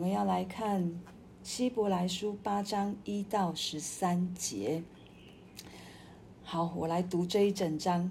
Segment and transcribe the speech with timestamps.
[0.00, 0.98] 我们要来看
[1.42, 4.82] 希伯来书八章一到十三节。
[6.42, 8.10] 好，我来读这一整章。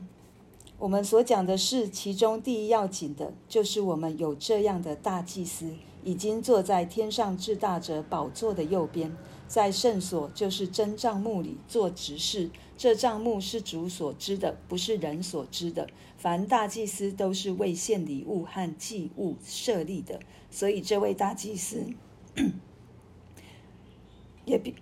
[0.77, 5.73] 我们所讲的是其中第一要紧的，就是我们有这样的大祭司，
[6.03, 9.11] 已经坐在天上至大者宝座的右边，
[9.47, 12.51] 在圣所，就是真帐幕里做执事。
[12.79, 15.89] 这账目是主所知的，不是人所知的。
[16.17, 21.83] 凡大祭司都是为献礼物和祭物设立的，所以这位大祭司
[24.45, 24.73] 也必。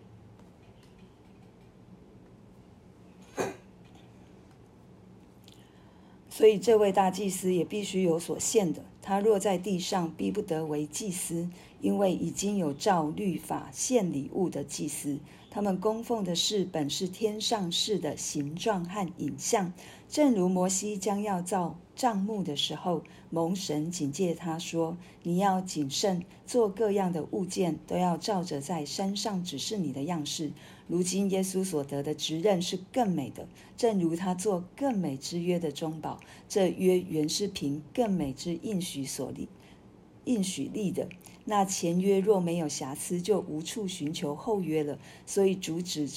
[6.29, 8.85] 所以，这位大祭司也必须有所献的。
[9.07, 15.17] 他若在地上，必不得为祭司，因为已经有照律法献礼物的祭司。
[15.49, 19.71] 他们供奉的事本是天上事的形状和影像，
[20.09, 30.51] 正如摩西将要造账目的时候，蒙神警戒他说：“你要谨慎，做各样的物件，都要照着在山上指示你的样式。”
[30.87, 36.19] 如今耶稣所得的职任是更美的，正如他做更美之约的中保。
[36.47, 39.49] 这约原是凭更美之应许所立、
[40.25, 41.09] 应许立的。
[41.45, 44.99] 那前约若没有瑕疵，就无处寻求后约了。
[45.25, 46.07] 所以主指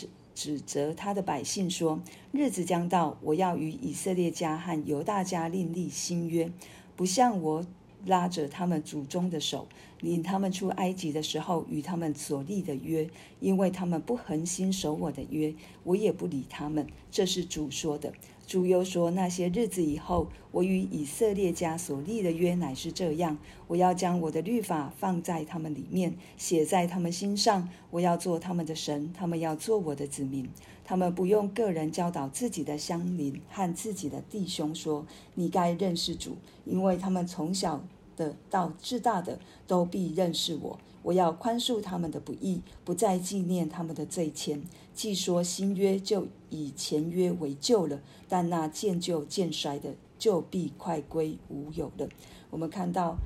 [0.43, 2.01] 指责他的百姓说
[2.33, 6.51] ：“日子将到，我要与以色列家和犹大家另立新约，
[6.97, 7.67] 不像我。”
[8.07, 9.67] 拉着他们祖宗的手，
[10.01, 13.09] 领他们出埃及的时候，与他们所立的约，
[13.41, 16.87] 因为他们不恒心守我的约，我也不理他们。
[17.11, 18.13] 这是主说的。
[18.47, 27.69] 主又说：那些日子以后，我与以色列家所立的约乃是这样：我要将我的律法放在他们里面，写在他们心上。
[27.93, 30.49] 我要做他们的神，他们要做我的子民。
[30.91, 37.81] 他们不用个人教导自己的乡邻和自己的弟兄说：“你该认识主，因为他们从小
[38.17, 39.39] 的到至大的
[39.69, 40.81] 都必认识我。
[41.05, 44.63] 我要宽恕他们的不义，不再纪念他们的罪愆。
[44.93, 52.09] 既说新约，就以前约为旧了，但那渐旧渐衰的，就必快归无有了。”
[52.51, 53.17] 我们看到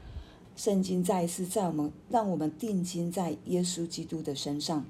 [0.54, 4.84] 圣经再一次在我们让我们定睛在耶稣基督的身上。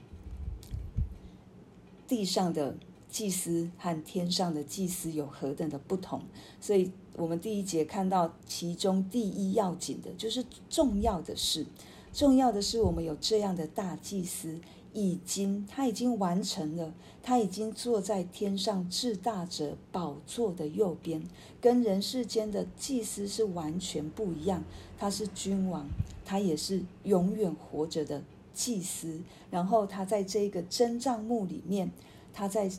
[2.14, 2.76] 地上的
[3.10, 6.22] 祭司和天上的祭司有何等的不同？
[6.60, 11.66] 所以，我们第一节看到其中第一要紧的，就是重要的事。
[12.12, 14.60] 重要的是，我们有这样的大祭司，
[14.92, 21.20] 已经他已经完成了，他已经坐在天上至大者宝座的右边，
[21.60, 24.62] 跟人世间的祭司是完全不一样。
[24.96, 25.88] 他是君王，
[26.24, 28.22] 他也是永远活着的。
[28.54, 29.20] 祭司，
[29.50, 31.90] 然后他在这个真帐幕里面，
[32.32, 32.70] 他在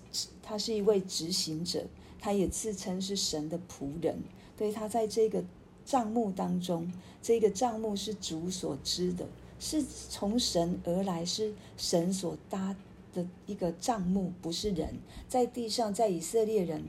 [0.42, 1.86] 他是一位执行者，
[2.20, 4.18] 他也自称是神的仆人。
[4.58, 5.44] 对，他在这个
[5.86, 6.92] 帐幕当中，
[7.22, 9.28] 这个帐幕是主所知的，
[9.60, 12.76] 是从神而来，是神所搭
[13.14, 14.98] 的一个帐幕，不是人。
[15.28, 16.84] 在地上，在以色列人，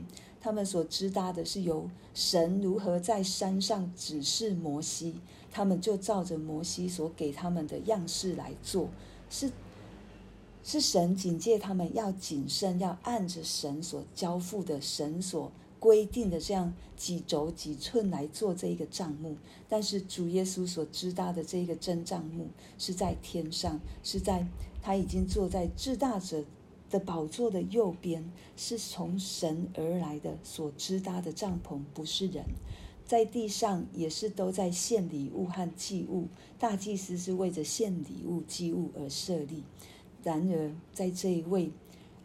[0.47, 5.15] 他们所知搭的是由神如何在山上指示摩西。
[5.51, 8.87] 他们就照着摩西所给他们的样式来做，
[9.29, 9.51] 是
[10.63, 19.35] 是神警戒他们要谨慎，要按着神所交付的、神所规定的这样几轴几寸来做这一个帐目。
[19.67, 22.47] 但是主耶稣所知搭的这一个真帐目
[22.77, 24.47] 是在天上，是在
[24.81, 26.45] 他已经坐在至大者
[26.89, 32.45] 的宝座的右边，是从神而来的所支搭的帐篷，不是人。
[33.05, 36.27] 在地上也是都在献礼物和祭物，
[36.59, 39.63] 大祭司是为着献礼物、祭物而设立。
[40.23, 41.71] 然而，在这一位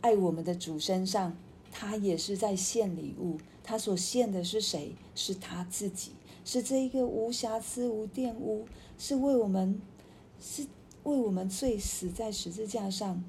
[0.01, 1.37] 爱我们的主身上，
[1.71, 3.39] 他也是在献礼物。
[3.63, 4.97] 他所献的是谁？
[5.15, 6.11] 是他自己，
[6.45, 8.67] 是这一个无瑕疵、无玷污，
[8.99, 9.81] 是为我们，
[10.41, 10.67] 是
[11.05, 13.23] 为我们罪死在十字架上，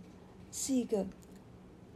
[0.51, 1.05] 是一个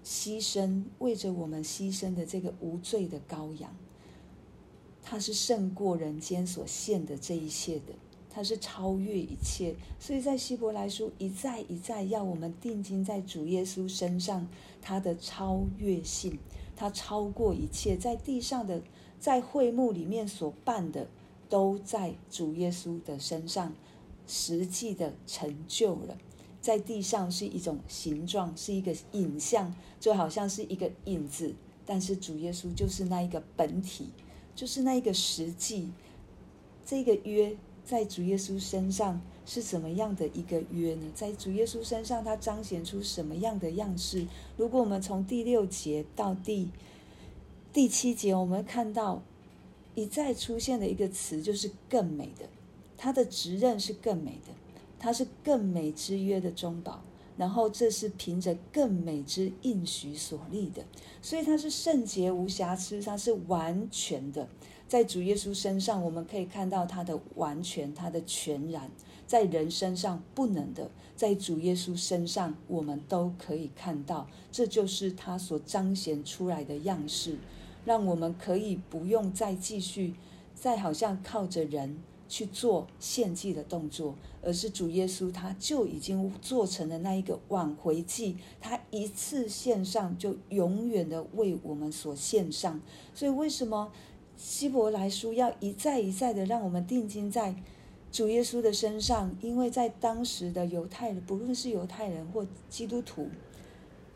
[0.07, 3.75] 牺牲，为着我们牺牲的这个无罪的羔羊。
[5.03, 7.93] 他是胜过人间所献的这一切的，
[8.29, 14.47] 他是超越一切，所以在希伯来书一再一再要我们定睛在主耶稣身上，
[14.81, 16.39] 他的超越性，
[16.73, 18.81] 他超过一切，在地上的，
[19.19, 21.09] 在会幕里面所办的，
[21.49, 23.73] 都在主耶稣的身上
[24.25, 26.17] 实际的成就了，
[26.67, 31.55] 在地上是一种形状，是一个影像，就好像是一个影子，
[31.85, 34.09] 但是主耶稣就是那一个本体。
[34.53, 35.87] 就是那一个实际，
[36.85, 37.55] 这个约
[37.85, 41.09] 在主耶稣身上是怎么样的一个约呢？
[41.15, 44.27] 在主耶稣身上，它彰显出什么样的样式？
[44.57, 46.67] 如果我们从第六节到第
[47.71, 49.23] 第七节，我们看到
[49.95, 52.49] 一再出现的一个词，就是更美的。
[52.97, 54.51] 他的职任是更美的，
[54.99, 57.01] 它是更美之约的中保。
[57.37, 60.83] 然后这是凭着更美之应许所立的，
[61.21, 64.47] 所以它是圣洁无瑕疵，它是完全的。
[64.87, 68.89] 在主耶稣身上，我们可以看到他的完全，他的全然；
[69.27, 74.27] 在人身上不能的，在主耶稣身上，我们都可以看到。
[74.51, 77.37] 这就是他所彰显出来的样式，
[77.85, 80.15] 让我们可以不用再继续，
[80.55, 92.79] 再好像靠着人去做献祭的动作，而是主耶稣他就已经做成了那一个挽回祭，他一次献上就永远的为我们所献上。
[93.13, 93.91] 所以为什么？
[94.39, 97.55] 希伯来书要一再一再的让我们定睛在
[98.11, 103.29] 主耶稣的身上，因为在当时的犹太人，不论是犹太人或基督徒，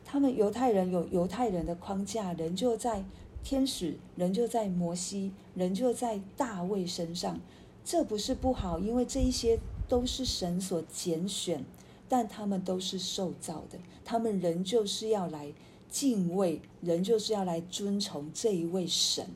[0.05, 3.03] 他们犹太人有犹太人的框架，人就在
[3.43, 7.39] 天使，人就在摩西，人就在大卫身上。
[7.83, 11.65] 这不是不好，因为这一些都是神所拣选，
[12.07, 15.53] 但他们都是受造的，他们人就是要来
[15.89, 19.27] 敬畏，仍就是要来尊崇这一位神。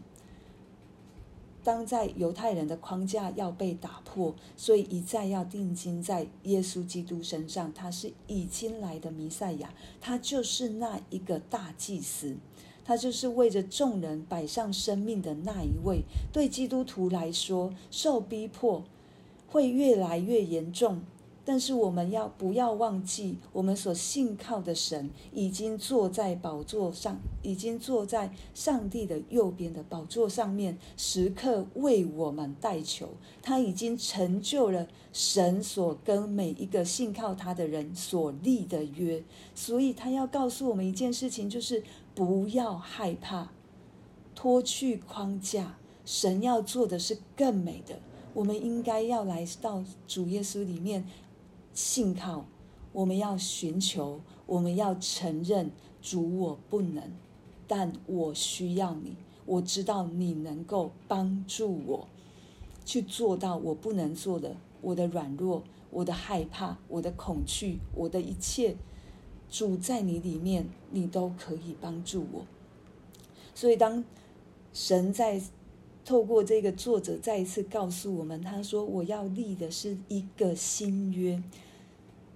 [1.64, 7.74] 当在犹太人的框架要被打破，所以一再要定睛在耶稣基督身上。
[7.74, 12.38] 他是已经来的弥赛亚，他就是那一个大祭司，
[12.86, 16.04] 他就是为着众人摆上生命的那一位。
[16.32, 18.86] 对基督徒来说，受逼迫
[19.48, 21.02] 会越来越严重。
[21.48, 33.10] 但是我们要不要忘记，我们所信靠的神已经坐在宝座上，已经坐在上帝的右边的宝座上面，时刻为我们代求。
[33.44, 39.24] 他已经成就了神所跟每一个信靠他的人所立的约，
[39.54, 41.84] 所以他要告诉我们一件事情，就是
[42.16, 43.52] 不要害怕，
[44.34, 45.76] 脱去框架，
[46.06, 48.00] 神要做的是更美的。
[48.34, 51.06] 我们应该要来到主耶稣里面。
[51.74, 52.46] 信靠，
[52.94, 55.70] 我们要寻求，我们要承认
[56.02, 57.04] 主，我不能，
[57.68, 59.18] 但我需要你。
[59.46, 62.08] 我知道你能够帮助我
[62.86, 68.78] 去做到我不能做的，我的软弱，我的害怕，我的恐惧，我的一切，
[69.50, 72.46] 主在你里面，你都可以帮助我。
[73.54, 74.04] 所以，当
[74.74, 75.42] 神在
[76.04, 81.42] 透过这个作者再一次告诉我们，他说：“我要立的是一个新约。”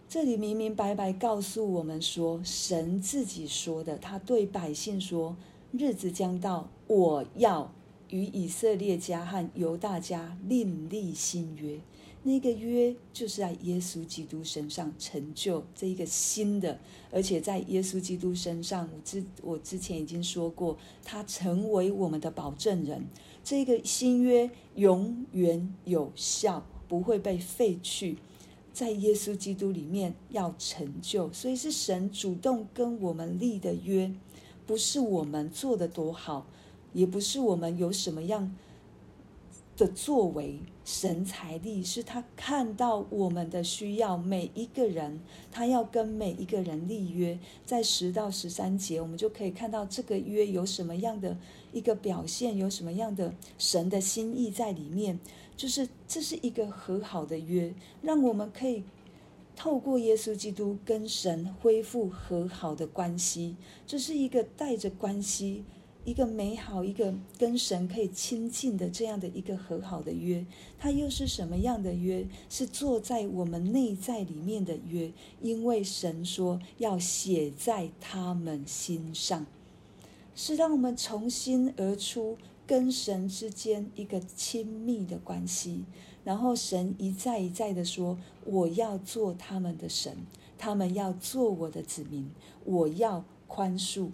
[0.10, 5.36] 这里明明白白告诉我们说，神自己说的，他对百姓说
[5.72, 7.72] ：“日子将到，我要
[8.10, 11.80] 与以色列家和犹大家另立新约。
[12.24, 16.80] 那个约就是在耶稣基督身上成就这一个新的，
[17.12, 23.06] 而且在耶稣基督身上，我之我之前已经说过，他成为我们的保证人。
[23.44, 28.18] 这个新约永远有效，不会被废去。”
[28.72, 34.14] 在耶稣基督里面要成就，所以是神主动跟我们立的约，
[34.66, 36.46] 不是我们做得多好，
[36.94, 38.56] 也不是我们有什么样
[39.80, 51.38] 的作为，神才力，是他看到我们的需要，每一个人，他要跟每一个人立约，在十到十三节，我们就可以看到这个约有什么样的
[51.72, 55.18] 一个表现，有什么样的神的心意在里面。
[55.56, 58.84] 就是这是一个和好的约，让我们可以
[59.56, 63.56] 透过耶稣基督跟神恢复和好的关系。
[63.88, 65.64] 这是一个带着关系，
[66.06, 70.46] 一个美好，一个跟神可以亲近的这样的一个和好的约。
[70.78, 72.28] 它又是什么样的约？
[72.50, 79.46] 是坐在我们内在里面的约，因为神说要写在他们心上，
[80.36, 82.38] 是让我们从心而出。
[82.66, 85.86] 跟神之间一个亲密的关系，
[86.24, 88.16] 然后神一再一再的说
[88.46, 90.16] ：“我要做他们的神，
[90.56, 92.30] 他们要做我的子民，
[92.66, 94.10] 我要宽恕。”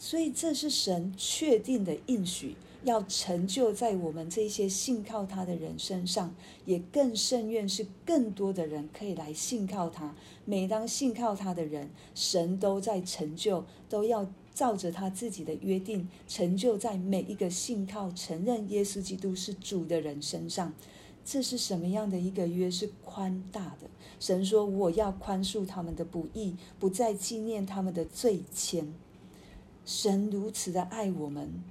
[0.00, 10.16] 所以这是神确定的应许，要成就在我们这些信靠他的人身上，也更甚愿是更多的人可以来信靠他。
[10.46, 14.32] 每当信靠他的人，神都在成就，都要。
[14.52, 20.74] 照着他自己的约定，成就在每一个信靠、承认耶稣基督是主的人身上。
[21.24, 22.70] 这是什么样的一个约？
[22.70, 23.88] 是宽大的。
[24.18, 28.84] 神说：“我要宽恕他们的不义，不再纪念他们的罪愆。”
[29.84, 31.62] 神如此的爱我们。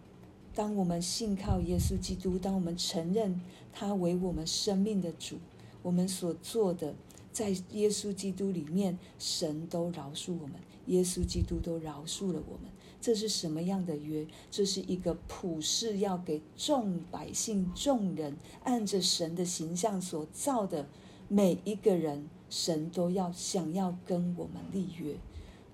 [0.56, 3.39] 当我们信靠耶稣基督，当我们承认
[3.72, 5.38] 他为我们生命的主，
[5.82, 6.96] 我们所做的，
[7.32, 10.56] 在耶稣基督里面，神都饶恕我们。
[10.88, 14.25] 耶稣基督都饶恕了我们，这是什么样的约？
[14.50, 20.89] 这是一个普世要给众百姓、众人按着神的形象所造的
[21.28, 25.16] 每一个人神都要想要跟我们立约。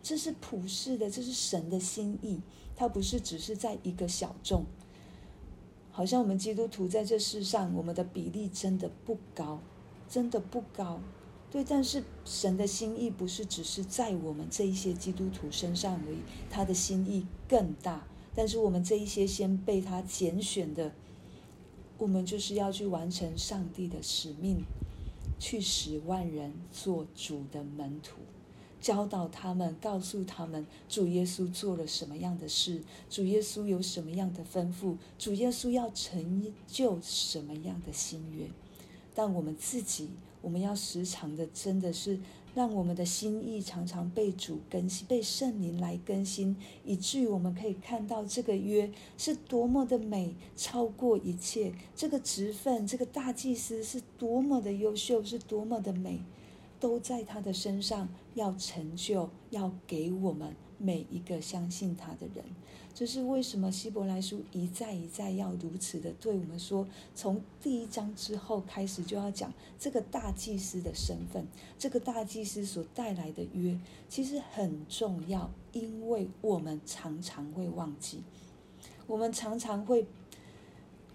[0.05, 2.39] 这是普世的，这是神的心意。
[2.75, 4.65] 它不是只是在一个小众，
[5.89, 9.59] 好像我们基督徒在这世上，我们的比例真的不高，
[10.07, 10.99] 真的不高。
[11.49, 16.17] 对，但是神的心意不是只是在我们这一些基督徒身上而已，
[16.51, 18.05] 他的心意更大。
[18.35, 20.93] 但是我们这一些先被他拣选的，
[21.97, 24.65] 我们就是要去完成上帝的使命，
[25.39, 28.17] 去使万人做主的门徒。
[28.85, 38.47] 教导他们，告诉他们主耶稣做了什么样的事，主耶稣有什么样的吩咐，主耶稣要成就什么样的心愿。
[39.15, 42.19] 但我们自己，我们要时常的，真的是
[42.53, 51.73] 让我们的心意常常被主更新，被圣灵来更新，以至于我们可以看到这个约是多么的美，超过一切。
[51.95, 56.19] 这个职分，这个大祭司是多么的优秀，是多么的美。
[56.77, 62.45] 都在他的身上，要成就，要给我们每一个相信他的人。
[62.93, 71.45] 这是为什么希伯来书一再一再要如此的对我们说，从第一章之后开始就要讲这个大祭司的身份，
[71.77, 73.77] 这个大祭司所带来的约，
[74.07, 78.21] 其实很重要，因为我们常常会忘记，
[79.07, 80.05] 我们常常会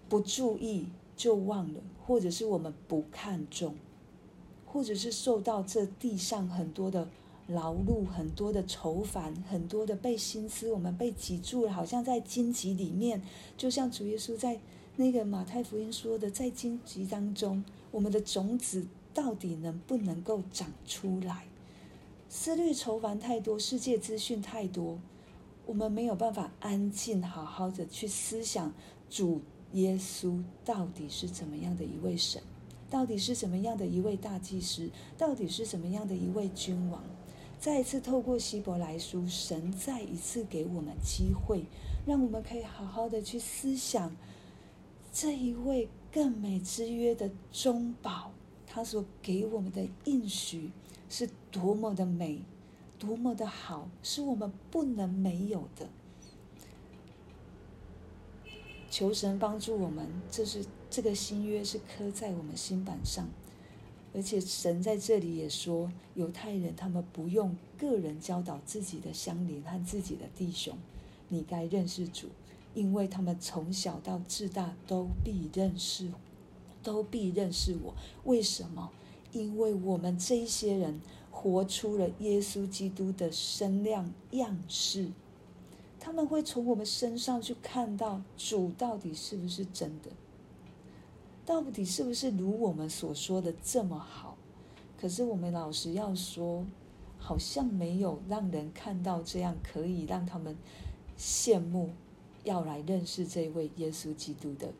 [0.06, 3.74] 不注意就忘了，或者是我们不看重。
[4.72, 7.08] 或者是受到这地上很多的
[7.48, 13.20] 劳碌、很多的愁烦、很多的被心思，我们被挤住了，好像在荆棘里面。
[13.56, 14.60] 就像主耶稣在
[14.96, 21.46] 那个马太福音说的，在荆棘当中，我们的种子到底能不能够长出来？
[22.28, 25.00] 思虑愁烦太多，世界资讯太多，
[25.66, 28.72] 我们没有办法安静好好的去思想
[29.08, 29.40] 主
[29.72, 32.40] 耶稣到底是怎么样的一位神。
[32.90, 34.90] 到底是怎么样的一位大祭司？
[35.16, 37.02] 到底是怎么样的一位君王？
[37.60, 41.64] 再一次透过希伯来书，神再一次给我们机会，
[42.06, 44.16] 让我们可以好好的去思想
[45.12, 48.32] 这一位更美之约的中保，
[48.66, 50.72] 他所给我们的应许
[51.08, 52.42] 是多么的美，
[52.98, 55.88] 多么的好，是我们不能没有的。
[58.90, 60.66] 求神帮助我们，这是。
[60.92, 63.28] 这个新约是刻在我们心板上，
[64.12, 70.76] 而且神在这里也说，犹太人他们不用个人教导自己的乡邻和自己的弟兄，
[71.28, 72.26] 你该认识主，
[72.74, 76.10] 因为他们从小到至大都必认识，
[76.82, 77.94] 都必认识我。
[78.24, 78.90] 为什么？
[79.30, 85.12] 因为我们这一些人活出了耶稣基督的身量样式，
[86.00, 90.10] 他们会从我们身上去看到主到底是不是真的。
[91.44, 94.36] 到底是不是如我们所说的这么好？
[94.98, 96.64] 可是我们老实要说，
[97.18, 100.56] 好像没有让人看到这样可以让他们
[101.18, 101.90] 羡慕，
[102.44, 104.72] 要来认识这位耶稣基督的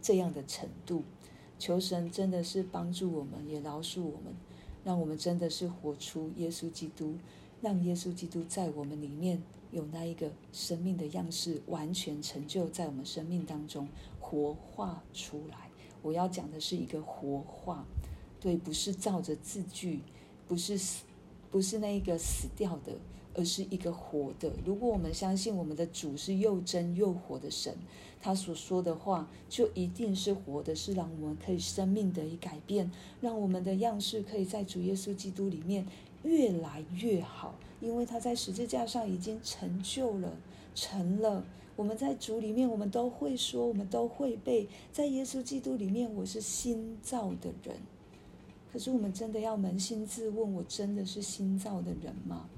[0.00, 1.02] 这样的程度。
[1.58, 4.34] 求神真的是帮助我们，也饶恕我们，
[4.84, 7.14] 让我们真的是活出耶稣基督，
[7.62, 9.40] 让耶稣基督在我们里面
[9.74, 13.88] 有那一个生命的样式，完全成就在我们生命当中
[14.20, 15.68] 活化出来。
[16.00, 17.84] 我要讲的是一个活化，
[18.40, 20.00] 对，不是照着字句，
[20.46, 21.02] 不是死，
[21.50, 22.92] 不是那一个死掉的，
[23.34, 24.52] 而是一个活的。
[24.64, 27.74] 如果我们相信我们的主是又真又活的神，
[28.20, 32.90] 他所说的话就一定是活的，是让我们可以生命得以改变，
[33.20, 35.86] 让我们的样式可以在主耶稣基督里面
[36.24, 40.36] 越来越好，因为他在十字架上已经成就了，
[40.74, 41.44] 成了。
[41.76, 44.68] 我们在主里面，我们都会说，我们都会背。
[44.92, 47.76] 在耶稣基督里面，我是新造的人。
[48.72, 52.48] 可是，我们真的要扪心自问：我真的是新造的人吗？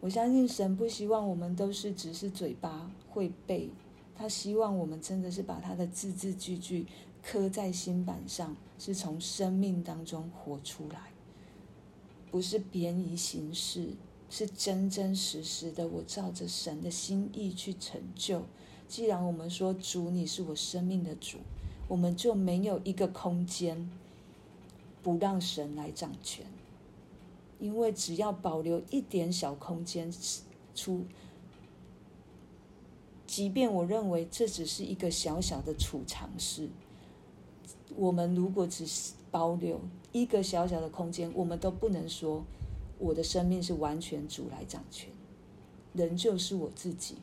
[0.00, 3.68] 我相信神不希望我们都是只是嘴巴会背，
[4.14, 6.86] 他希望我们真的是把他的字字句句
[7.22, 11.12] 刻在心板上，是从生命当中活出来，
[12.30, 13.94] 不是便宜行事。
[14.30, 18.42] 是真真实实的，我照着神的心意去成就。
[18.86, 21.38] 既然我们说主，你是我生命的主，
[21.88, 23.90] 我们就没有一个空间
[25.02, 26.44] 不让神来掌权。
[27.58, 30.12] 因为只要保留一点小空间
[30.74, 31.06] 出，
[33.26, 36.68] 即便我认为这只是一个小小的储藏室，
[37.98, 39.80] 我们如果只是保留
[40.12, 42.44] 一个小小的空间，我们都不能说。
[43.00, 45.08] 我的生命是完全主来掌权，
[45.92, 47.14] 人就是我自己。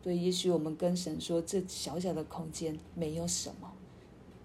[0.00, 3.72] 对，也许我们跟神说，这小小的空间没有什么，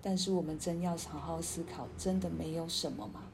[0.02, 3.26] 但是我们真要好好思考，真的没有什么吗？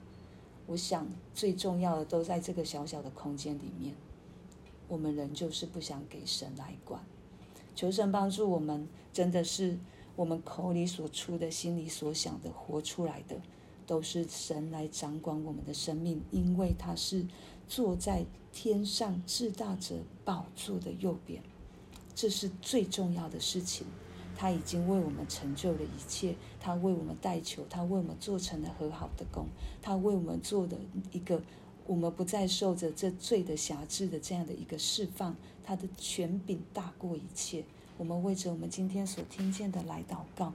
[0.65, 3.95] 我想最重要的都在这个小小的空间里面，
[4.89, 7.01] 我们人就是不想给神来管。
[7.74, 9.77] 求神帮助我们，真的是
[10.17, 13.39] 我们口里所出的、心里所想的、活出来的，
[13.86, 17.25] 都是神来掌管我们的生命，因为他是
[17.69, 21.43] 坐在天上至大者宝座的右边，
[22.15, 23.86] 这是最重要的事情。
[24.36, 29.45] 他已经为我们成就了一切，他为我们代求，他为我们做成了和好的工，
[29.81, 30.77] 他为我们做的
[31.12, 31.41] 一个，
[31.86, 37.63] 我们不再受着这罪的辖制的这样的一个释放，他的权柄大过一切。
[37.98, 40.54] 我们为着我们今天所听见的来祷告。